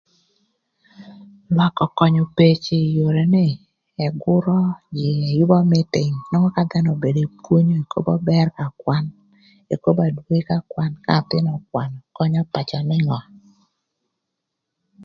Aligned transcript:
Lwak 1.53 1.75
ökönyo 1.85 2.23
peci 2.37 2.75
ï 2.85 2.93
yore 2.97 3.23
nï, 3.35 3.47
ëgürö 4.05 4.59
jïï 4.97 5.21
ëyübö 5.31 5.57
mïting 5.71 6.13
inwongo 6.19 6.49
ka 6.55 6.63
dhanö 6.69 6.89
obedo 6.95 7.19
epwonyo 7.27 7.73
ekobo 7.83 8.13
bër 8.29 8.47
ka 8.57 8.65
kwan, 8.81 9.05
ekobo 9.73 9.99
adwogi 10.03 10.41
ka 10.49 10.57
kwan 10.71 10.91
ka 11.03 11.11
athïn 11.19 11.47
ökwanö 11.57 11.97
könyö 12.15 12.41
pacö 12.53 12.79
ningö. 12.89 13.19